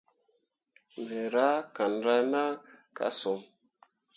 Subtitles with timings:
[1.05, 2.43] Me rah caŋra na
[2.95, 3.39] ka son.